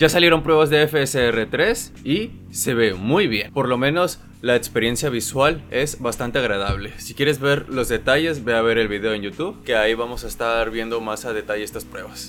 Ya 0.00 0.08
salieron 0.08 0.42
pruebas 0.42 0.70
de 0.70 0.88
FSR3 0.88 1.90
y 2.04 2.30
se 2.50 2.72
ve 2.72 2.94
muy 2.94 3.26
bien. 3.26 3.52
Por 3.52 3.68
lo 3.68 3.76
menos 3.76 4.18
la 4.40 4.56
experiencia 4.56 5.10
visual 5.10 5.62
es 5.70 6.00
bastante 6.00 6.38
agradable. 6.38 6.98
Si 6.98 7.12
quieres 7.12 7.38
ver 7.38 7.68
los 7.68 7.90
detalles, 7.90 8.42
ve 8.42 8.54
a 8.54 8.62
ver 8.62 8.78
el 8.78 8.88
video 8.88 9.12
en 9.12 9.20
YouTube, 9.20 9.62
que 9.62 9.76
ahí 9.76 9.92
vamos 9.92 10.24
a 10.24 10.28
estar 10.28 10.70
viendo 10.70 11.02
más 11.02 11.26
a 11.26 11.34
detalle 11.34 11.64
estas 11.64 11.84
pruebas. 11.84 12.28